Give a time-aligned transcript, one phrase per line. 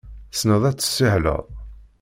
[0.31, 1.43] Tessneḍ ad tessihleḍ?